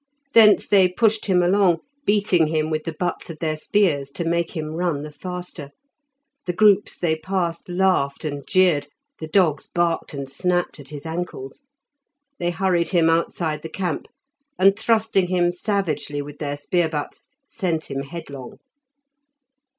Thence 0.33 0.67
they 0.67 0.87
pushed 0.87 1.27
him 1.27 1.43
along, 1.43 1.81
beating 2.05 2.47
him 2.47 2.71
with 2.71 2.85
the 2.85 2.91
butts 2.91 3.29
of 3.29 3.37
their 3.37 3.55
spears 3.55 4.09
to 4.13 4.25
make 4.25 4.57
him 4.57 4.73
run 4.73 5.03
the 5.03 5.11
faster; 5.11 5.69
the 6.47 6.53
groups 6.53 6.97
they 6.97 7.15
passed 7.15 7.69
laughed 7.69 8.25
and 8.25 8.41
jeered; 8.47 8.87
the 9.19 9.27
dogs 9.27 9.67
barked 9.67 10.15
and 10.15 10.27
snapped 10.27 10.79
at 10.79 10.89
his 10.89 11.05
ankles. 11.05 11.65
They 12.39 12.49
hurried 12.49 12.89
him 12.89 13.11
outside 13.11 13.61
the 13.61 13.69
camp, 13.69 14.07
and 14.57 14.75
thrusting 14.75 15.27
him 15.27 15.51
savagely 15.51 16.19
with 16.23 16.39
their 16.39 16.57
spear 16.57 16.89
butts 16.89 17.29
sent 17.47 17.91
him 17.91 18.01
headlong. 18.01 18.57